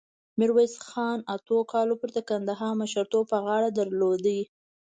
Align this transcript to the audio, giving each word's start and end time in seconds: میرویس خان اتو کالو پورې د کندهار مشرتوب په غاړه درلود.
میرویس 0.39 0.73
خان 0.87 1.19
اتو 1.33 1.57
کالو 1.71 1.93
پورې 1.99 2.11
د 2.15 2.19
کندهار 2.29 2.73
مشرتوب 2.81 3.23
په 3.31 3.37
غاړه 3.45 3.69
درلود. 3.77 4.25